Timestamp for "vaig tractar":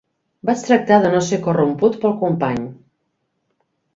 0.49-0.97